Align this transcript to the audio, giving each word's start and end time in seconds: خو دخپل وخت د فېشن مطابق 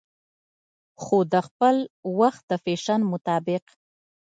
خو 1.01 1.17
دخپل 1.35 1.77
وخت 2.19 2.43
د 2.49 2.51
فېشن 2.63 3.01
مطابق 3.11 3.63